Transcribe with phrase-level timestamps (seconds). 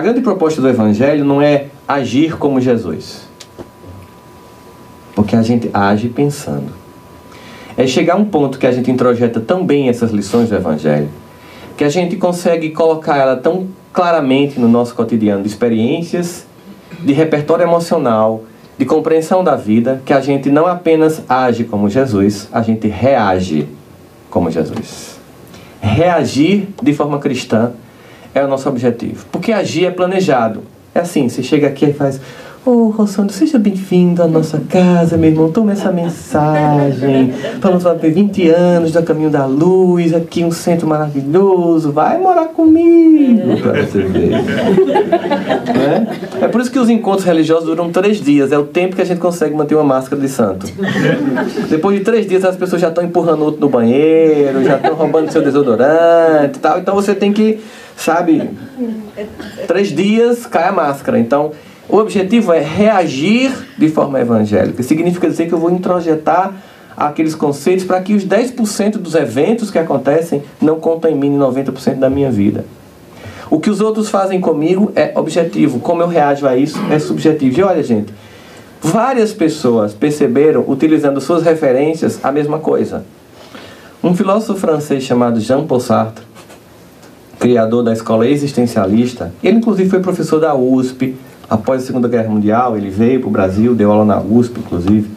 [0.00, 3.28] A grande proposta do Evangelho não é agir como Jesus.
[5.14, 6.72] Porque a gente age pensando.
[7.76, 11.10] É chegar a um ponto que a gente introjeta tão bem essas lições do Evangelho,
[11.76, 16.46] que a gente consegue colocar ela tão claramente no nosso cotidiano de experiências,
[17.00, 18.44] de repertório emocional,
[18.78, 23.68] de compreensão da vida, que a gente não apenas age como Jesus, a gente reage
[24.30, 25.20] como Jesus.
[25.78, 27.74] Reagir de forma cristã
[28.34, 29.26] é o nosso objetivo.
[29.30, 30.62] Porque agir é planejado.
[30.94, 32.20] É assim, você chega aqui e faz.
[32.62, 35.50] Ô, oh, Rossandro, seja bem-vindo à nossa casa, meu irmão.
[35.50, 37.32] Toma essa mensagem.
[37.58, 41.90] Vamos lá ver 20 anos do Caminho da Luz, aqui um centro maravilhoso.
[41.90, 44.32] Vai morar comigo para você ver.
[46.42, 46.44] é?
[46.44, 48.52] é por isso que os encontros religiosos duram três dias.
[48.52, 50.66] É o tempo que a gente consegue manter uma máscara de santo.
[51.70, 55.32] Depois de três dias, as pessoas já estão empurrando outro no banheiro, já estão roubando
[55.32, 56.78] seu desodorante e tal.
[56.78, 57.58] Então você tem que,
[57.96, 58.50] sabe,
[59.66, 61.18] três dias cai a máscara.
[61.18, 61.52] Então
[61.90, 64.82] o objetivo é reagir de forma evangélica.
[64.82, 66.54] Significa dizer que eu vou introjetar
[66.96, 72.30] aqueles conceitos para que os 10% dos eventos que acontecem não contaminem 90% da minha
[72.30, 72.64] vida.
[73.50, 75.80] O que os outros fazem comigo é objetivo.
[75.80, 77.58] Como eu reajo a isso é subjetivo.
[77.58, 78.14] E olha, gente,
[78.80, 83.04] várias pessoas perceberam, utilizando suas referências, a mesma coisa.
[84.02, 86.24] Um filósofo francês chamado Jean-Paul Sartre,
[87.38, 91.16] criador da escola existencialista, ele inclusive foi professor da USP,
[91.50, 95.10] após a Segunda Guerra Mundial, ele veio para o Brasil, deu aula na USP, inclusive.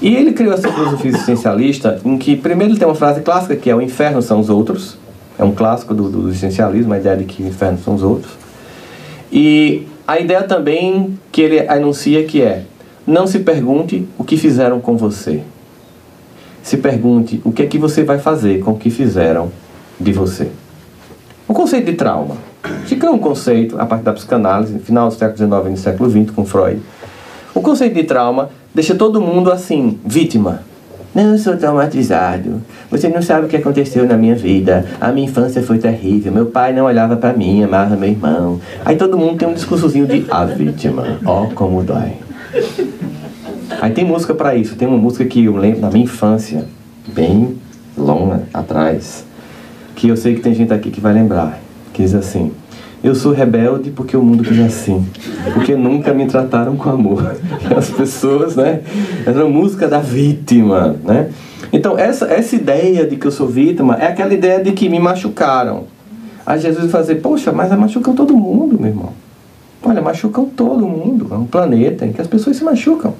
[0.00, 3.68] E ele criou essa filosofia existencialista, em que, primeiro, ele tem uma frase clássica que
[3.68, 4.96] é: O inferno são os outros.
[5.38, 8.32] É um clássico do, do existencialismo, a ideia de que o inferno são os outros.
[9.30, 12.64] E a ideia também que ele anuncia que é:
[13.06, 15.42] Não se pergunte o que fizeram com você.
[16.62, 19.50] Se pergunte o que é que você vai fazer com o que fizeram
[20.00, 20.48] de você.
[21.46, 22.47] O conceito de trauma.
[22.86, 25.76] Fica é um conceito, a partir da psicanálise, no final do século XIX e no
[25.76, 26.80] século XX, com Freud.
[27.54, 30.62] O conceito de trauma deixa todo mundo assim, vítima.
[31.14, 32.62] Não, sou traumatizado.
[32.90, 34.86] Você não sabe o que aconteceu na minha vida.
[35.00, 36.30] A minha infância foi terrível.
[36.30, 38.60] Meu pai não olhava para mim, amava meu irmão.
[38.84, 41.18] Aí todo mundo tem um discursozinho de a vítima.
[41.24, 42.12] Ó, oh, como dói.
[43.80, 44.76] Aí tem música para isso.
[44.76, 46.64] Tem uma música que eu lembro da minha infância,
[47.08, 47.56] bem
[47.96, 49.24] longa atrás,
[49.96, 51.58] que eu sei que tem gente aqui que vai lembrar
[51.94, 52.52] diz assim:
[53.02, 55.06] Eu sou rebelde porque o mundo quis assim,
[55.54, 57.36] porque nunca me trataram com amor.
[57.76, 58.80] As pessoas, né?
[59.26, 61.30] É uma música da vítima, né?
[61.72, 64.98] Então, essa, essa ideia de que eu sou vítima é aquela ideia de que me
[64.98, 65.84] machucaram.
[66.46, 69.12] Aí Jesus vai dizer: Poxa, mas machucam todo mundo, meu irmão.
[69.82, 71.28] Olha, machucam todo mundo.
[71.30, 73.14] É um planeta em que as pessoas se machucam.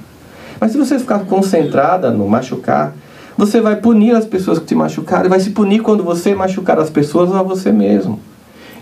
[0.60, 2.94] Mas se você ficar concentrada no machucar,
[3.36, 6.78] você vai punir as pessoas que te machucaram e vai se punir quando você machucar
[6.78, 8.18] as pessoas ou a você mesmo.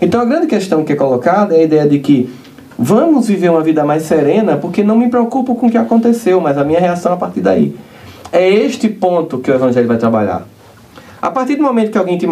[0.01, 2.29] Então a grande questão que é colocada é a ideia de que
[2.77, 6.57] vamos viver uma vida mais serena porque não me preocupo com o que aconteceu, mas
[6.57, 7.75] a minha reação a partir daí.
[8.31, 10.45] É este ponto que o Evangelho vai trabalhar.
[11.19, 12.27] A partir do momento que alguém te